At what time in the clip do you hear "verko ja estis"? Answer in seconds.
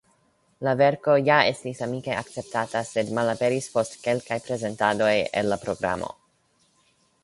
0.77-1.83